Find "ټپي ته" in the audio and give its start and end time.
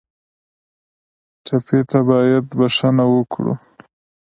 1.45-1.99